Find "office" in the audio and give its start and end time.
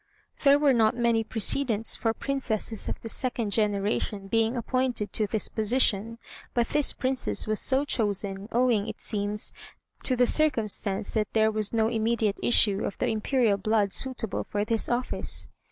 14.89-15.49